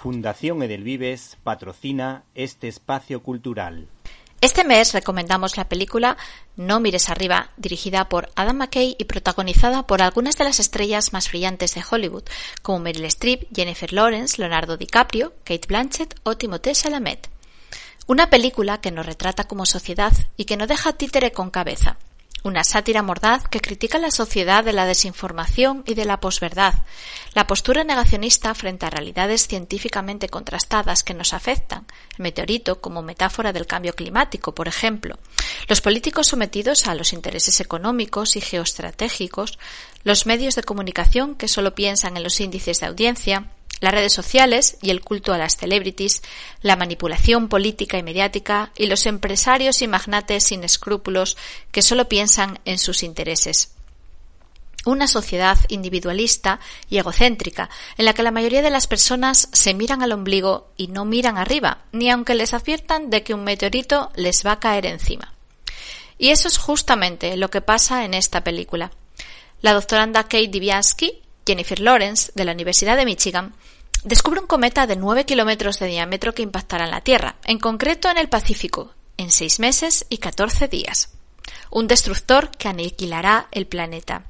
Fundación 0.00 0.62
Edelvives 0.62 1.38
patrocina 1.42 2.22
este 2.36 2.68
espacio 2.68 3.20
cultural. 3.20 3.88
Este 4.40 4.62
mes 4.62 4.92
recomendamos 4.92 5.56
la 5.56 5.68
película 5.68 6.16
No 6.54 6.78
mires 6.78 7.08
arriba, 7.08 7.50
dirigida 7.56 8.08
por 8.08 8.30
Adam 8.36 8.58
McKay 8.58 8.94
y 8.96 9.04
protagonizada 9.06 9.88
por 9.88 10.00
algunas 10.00 10.38
de 10.38 10.44
las 10.44 10.60
estrellas 10.60 11.12
más 11.12 11.28
brillantes 11.28 11.74
de 11.74 11.82
Hollywood, 11.90 12.22
como 12.62 12.78
Meryl 12.78 13.06
Streep, 13.06 13.48
Jennifer 13.52 13.92
Lawrence, 13.92 14.40
Leonardo 14.40 14.76
DiCaprio, 14.76 15.32
Kate 15.42 15.66
Blanchett 15.66 16.14
o 16.22 16.36
Timothée 16.36 16.76
Chalamet. 16.76 17.28
Una 18.06 18.30
película 18.30 18.80
que 18.80 18.92
nos 18.92 19.04
retrata 19.04 19.48
como 19.48 19.66
sociedad 19.66 20.12
y 20.36 20.44
que 20.44 20.56
no 20.56 20.68
deja 20.68 20.92
títere 20.92 21.32
con 21.32 21.50
cabeza. 21.50 21.98
Una 22.44 22.62
sátira 22.62 23.02
mordaz 23.02 23.48
que 23.48 23.60
critica 23.60 23.98
la 23.98 24.12
sociedad 24.12 24.62
de 24.64 24.72
la 24.72 24.86
desinformación 24.86 25.82
y 25.86 25.94
de 25.94 26.04
la 26.04 26.20
posverdad, 26.20 26.74
la 27.34 27.46
postura 27.48 27.82
negacionista 27.82 28.54
frente 28.54 28.86
a 28.86 28.90
realidades 28.90 29.48
científicamente 29.48 30.28
contrastadas 30.28 31.02
que 31.02 31.14
nos 31.14 31.32
afectan, 31.34 31.86
el 32.16 32.22
meteorito 32.22 32.80
como 32.80 33.02
metáfora 33.02 33.52
del 33.52 33.66
cambio 33.66 33.94
climático, 33.94 34.54
por 34.54 34.68
ejemplo, 34.68 35.18
los 35.68 35.80
políticos 35.80 36.28
sometidos 36.28 36.86
a 36.86 36.94
los 36.94 37.12
intereses 37.12 37.60
económicos 37.60 38.36
y 38.36 38.40
geoestratégicos, 38.40 39.58
los 40.04 40.26
medios 40.26 40.54
de 40.54 40.62
comunicación 40.62 41.34
que 41.34 41.48
solo 41.48 41.74
piensan 41.74 42.16
en 42.16 42.22
los 42.22 42.40
índices 42.40 42.78
de 42.80 42.86
audiencia, 42.86 43.50
las 43.80 43.92
redes 43.92 44.12
sociales 44.12 44.76
y 44.82 44.90
el 44.90 45.00
culto 45.00 45.32
a 45.32 45.38
las 45.38 45.56
celebrities, 45.56 46.22
la 46.62 46.76
manipulación 46.76 47.48
política 47.48 47.98
y 47.98 48.02
mediática 48.02 48.72
y 48.76 48.86
los 48.86 49.06
empresarios 49.06 49.82
y 49.82 49.88
magnates 49.88 50.44
sin 50.44 50.64
escrúpulos 50.64 51.36
que 51.70 51.82
solo 51.82 52.08
piensan 52.08 52.60
en 52.64 52.78
sus 52.78 53.02
intereses. 53.02 53.74
Una 54.84 55.06
sociedad 55.06 55.58
individualista 55.68 56.60
y 56.88 56.98
egocéntrica, 56.98 57.68
en 57.96 58.04
la 58.04 58.14
que 58.14 58.22
la 58.22 58.30
mayoría 58.30 58.62
de 58.62 58.70
las 58.70 58.86
personas 58.86 59.48
se 59.52 59.74
miran 59.74 60.02
al 60.02 60.12
ombligo 60.12 60.68
y 60.76 60.86
no 60.86 61.04
miran 61.04 61.36
arriba, 61.36 61.82
ni 61.92 62.10
aunque 62.10 62.34
les 62.34 62.54
adviertan 62.54 63.10
de 63.10 63.22
que 63.22 63.34
un 63.34 63.44
meteorito 63.44 64.10
les 64.14 64.46
va 64.46 64.52
a 64.52 64.60
caer 64.60 64.86
encima. 64.86 65.34
Y 66.16 66.30
eso 66.30 66.48
es 66.48 66.58
justamente 66.58 67.36
lo 67.36 67.50
que 67.50 67.60
pasa 67.60 68.04
en 68.04 68.14
esta 68.14 68.42
película. 68.42 68.90
La 69.60 69.72
doctoranda 69.72 70.22
Kate 70.24 70.48
Diviansky 70.48 71.22
Jennifer 71.48 71.80
Lawrence, 71.80 72.30
de 72.34 72.44
la 72.44 72.52
Universidad 72.52 72.98
de 72.98 73.06
Michigan, 73.06 73.54
descubre 74.04 74.38
un 74.38 74.46
cometa 74.46 74.86
de 74.86 74.96
9 74.96 75.24
kilómetros 75.24 75.78
de 75.78 75.86
diámetro 75.86 76.34
que 76.34 76.42
impactará 76.42 76.84
en 76.84 76.90
la 76.90 77.00
Tierra, 77.00 77.36
en 77.44 77.58
concreto 77.58 78.10
en 78.10 78.18
el 78.18 78.28
Pacífico, 78.28 78.92
en 79.16 79.30
seis 79.30 79.58
meses 79.58 80.04
y 80.10 80.18
14 80.18 80.68
días. 80.68 81.08
Un 81.70 81.88
destructor 81.88 82.50
que 82.50 82.68
aniquilará 82.68 83.48
el 83.50 83.66
planeta. 83.66 84.24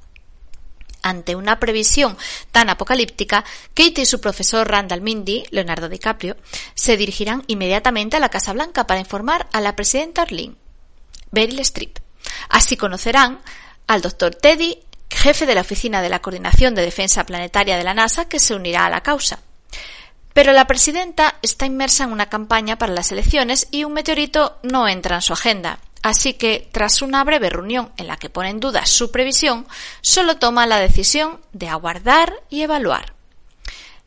Ante 1.02 1.34
una 1.34 1.58
previsión 1.58 2.16
tan 2.52 2.70
apocalíptica, 2.70 3.44
Kate 3.74 4.02
y 4.02 4.06
su 4.06 4.20
profesor 4.20 4.68
Randall 4.68 5.00
Mindy, 5.00 5.44
Leonardo 5.50 5.88
DiCaprio, 5.88 6.36
se 6.74 6.96
dirigirán 6.96 7.42
inmediatamente 7.48 8.16
a 8.16 8.20
la 8.20 8.28
Casa 8.28 8.52
Blanca 8.52 8.86
para 8.86 9.00
informar 9.00 9.48
a 9.52 9.60
la 9.60 9.74
presidenta 9.74 10.22
Arlene, 10.22 10.54
Beryl 11.32 11.58
Streep. 11.60 11.98
Así 12.48 12.76
conocerán 12.76 13.40
al 13.88 14.02
doctor 14.02 14.36
Teddy 14.36 14.84
jefe 15.10 15.46
de 15.46 15.54
la 15.54 15.62
Oficina 15.62 16.02
de 16.02 16.08
la 16.08 16.20
Coordinación 16.20 16.74
de 16.74 16.82
Defensa 16.82 17.24
Planetaria 17.24 17.76
de 17.76 17.84
la 17.84 17.94
NASA, 17.94 18.28
que 18.28 18.38
se 18.38 18.54
unirá 18.54 18.86
a 18.86 18.90
la 18.90 19.02
causa. 19.02 19.40
Pero 20.32 20.52
la 20.52 20.66
presidenta 20.66 21.34
está 21.42 21.66
inmersa 21.66 22.04
en 22.04 22.12
una 22.12 22.28
campaña 22.28 22.78
para 22.78 22.92
las 22.92 23.10
elecciones 23.10 23.66
y 23.70 23.84
un 23.84 23.92
meteorito 23.92 24.58
no 24.62 24.86
entra 24.86 25.16
en 25.16 25.22
su 25.22 25.32
agenda. 25.32 25.80
Así 26.02 26.34
que, 26.34 26.68
tras 26.70 27.02
una 27.02 27.24
breve 27.24 27.50
reunión 27.50 27.90
en 27.96 28.06
la 28.06 28.16
que 28.16 28.30
pone 28.30 28.50
en 28.50 28.60
duda 28.60 28.86
su 28.86 29.10
previsión, 29.10 29.66
solo 30.00 30.36
toma 30.36 30.66
la 30.66 30.78
decisión 30.78 31.40
de 31.52 31.68
aguardar 31.68 32.32
y 32.50 32.62
evaluar. 32.62 33.17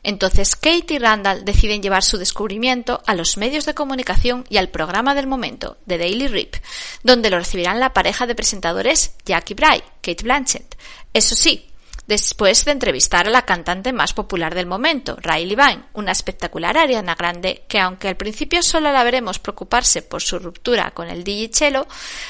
Entonces 0.02 0.56
Kate 0.56 0.94
y 0.94 0.98
Randall 0.98 1.44
deciden 1.44 1.82
llevar 1.82 2.02
su 2.02 2.18
descubrimiento 2.18 3.02
a 3.06 3.14
los 3.14 3.36
medios 3.36 3.66
de 3.66 3.74
comunicación 3.74 4.44
y 4.48 4.56
al 4.56 4.68
programa 4.68 5.14
del 5.14 5.28
momento, 5.28 5.76
The 5.86 5.98
Daily 5.98 6.26
Rip, 6.26 6.56
donde 7.02 7.30
lo 7.30 7.38
recibirán 7.38 7.78
la 7.78 7.92
pareja 7.92 8.26
de 8.26 8.34
presentadores 8.34 9.14
Jackie 9.24 9.54
Bray, 9.54 9.82
Kate 10.00 10.24
Blanchett. 10.24 10.76
Eso 11.14 11.36
sí, 11.36 11.70
después 12.08 12.64
de 12.64 12.72
entrevistar 12.72 13.28
a 13.28 13.30
la 13.30 13.42
cantante 13.42 13.92
más 13.92 14.12
popular 14.12 14.56
del 14.56 14.66
momento, 14.66 15.16
Riley 15.20 15.54
Vine, 15.54 15.84
una 15.92 16.10
espectacular 16.10 16.76
Ariana 16.76 17.14
Grande 17.14 17.62
que 17.68 17.78
aunque 17.78 18.08
al 18.08 18.16
principio 18.16 18.62
solo 18.62 18.90
la 18.90 19.04
veremos 19.04 19.38
preocuparse 19.38 20.02
por 20.02 20.20
su 20.20 20.40
ruptura 20.40 20.90
con 20.90 21.10
el 21.10 21.22
DJ 21.22 21.50
Cello, 21.52 21.86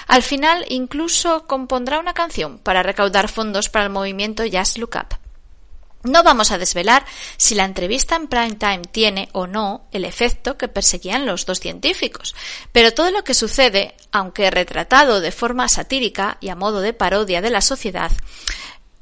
al 0.08 0.22
final 0.22 0.66
incluso 0.68 1.46
compondrá 1.46 1.98
una 1.98 2.12
canción 2.12 2.58
para 2.58 2.82
recaudar 2.82 3.28
fondos 3.28 3.70
para 3.70 3.86
el 3.86 3.90
movimiento 3.90 4.44
Jazz 4.44 4.76
Look 4.76 4.96
Up. 4.96 5.21
No 6.04 6.24
vamos 6.24 6.50
a 6.50 6.58
desvelar 6.58 7.06
si 7.36 7.54
la 7.54 7.64
entrevista 7.64 8.16
en 8.16 8.26
prime 8.26 8.56
time 8.56 8.82
tiene 8.90 9.28
o 9.32 9.46
no 9.46 9.86
el 9.92 10.04
efecto 10.04 10.58
que 10.58 10.66
perseguían 10.66 11.26
los 11.26 11.46
dos 11.46 11.60
científicos, 11.60 12.34
pero 12.72 12.92
todo 12.92 13.12
lo 13.12 13.22
que 13.22 13.34
sucede, 13.34 13.94
aunque 14.10 14.50
retratado 14.50 15.20
de 15.20 15.30
forma 15.30 15.68
satírica 15.68 16.38
y 16.40 16.48
a 16.48 16.56
modo 16.56 16.80
de 16.80 16.92
parodia 16.92 17.40
de 17.40 17.50
la 17.50 17.60
sociedad, 17.60 18.10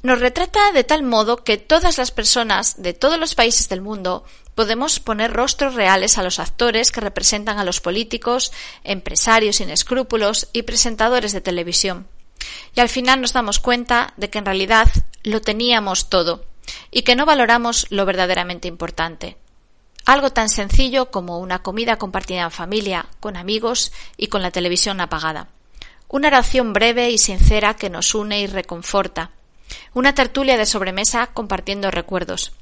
nos 0.03 0.21
retrata 0.21 0.73
de 0.73 0.85
tal 0.85 1.03
modo 1.03 1.39
que 1.39 1.57
todas 1.57 1.97
las 1.97 2.11
personas 2.11 2.83
de 2.83 2.93
todos 2.93 3.19
los 3.19 3.35
países 3.35 3.71
del 3.71 3.81
mundo 3.81 4.25
podemos 4.55 5.01
poner 5.01 5.33
rostros 5.33 5.75
reales 5.75 6.19
a 6.19 6.23
los 6.23 6.39
actores 6.39 6.93
que 6.93 7.01
representan 7.01 7.59
a 7.59 7.65
los 7.65 7.81
políticos, 7.81 8.53
empresarios 8.85 9.57
sin 9.57 9.71
escrúpulos 9.71 10.49
y 10.53 10.63
presentadores 10.63 11.33
de 11.33 11.41
televisión. 11.41 12.09
Y 12.75 12.81
al 12.81 12.91
final 12.91 13.23
nos 13.23 13.33
damos 13.33 13.59
cuenta 13.59 14.13
de 14.19 14.29
que 14.29 14.39
en 14.39 14.47
realidad 14.47 14.89
lo 15.23 15.41
teníamos 15.41 16.11
todo 16.11 16.50
y 16.91 17.03
que 17.03 17.17
no 17.17 17.27
valoramos 17.27 17.87
lo 17.91 18.07
verdaderamente 18.07 18.69
importante. 18.69 19.37
Algo 20.07 20.31
tan 20.31 20.49
sencillo 20.49 21.11
como 21.11 21.39
una 21.39 21.63
comida 21.63 21.97
compartida 21.97 22.43
en 22.43 22.51
familia, 22.51 23.07
con 23.21 23.37
amigos 23.37 23.93
y 24.17 24.29
con 24.29 24.43
la 24.43 24.51
televisión 24.51 25.01
apagada. 25.01 25.49
Una 26.09 26.29
oración 26.29 26.73
breve 26.73 27.11
y 27.11 27.19
sincera 27.19 27.75
que 27.75 27.91
nos 27.91 28.15
une 28.15 28.41
y 28.41 28.47
reconforta. 28.47 29.31
Una 29.95 30.15
tertulia 30.15 30.57
de 30.57 30.67
sobremesa 30.67 31.29
compartiendo 31.29 31.91
recuerdos. 31.91 32.53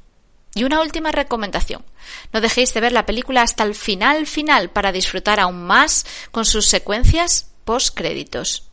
Y 0.54 0.64
una 0.64 0.80
última 0.80 1.12
recomendación. 1.12 1.84
No 2.32 2.40
dejéis 2.40 2.74
de 2.74 2.80
ver 2.80 2.92
la 2.92 3.06
película 3.06 3.42
hasta 3.42 3.64
el 3.64 3.74
final 3.74 4.26
final 4.26 4.70
para 4.70 4.92
disfrutar 4.92 5.40
aún 5.40 5.64
más 5.64 6.04
con 6.30 6.44
sus 6.44 6.66
secuencias 6.66 7.50
post 7.64 7.94
créditos. 7.94 8.67